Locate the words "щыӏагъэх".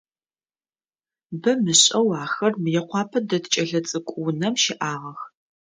4.61-5.19